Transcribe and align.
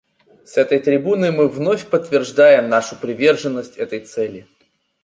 С 0.45 0.57
этой 0.57 0.79
трибуны 0.79 1.31
мы 1.31 1.47
вновь 1.47 1.87
подтверждаем 1.87 2.69
нашу 2.69 2.95
приверженность 2.95 3.77
этой 3.77 3.99
цели. 3.99 4.47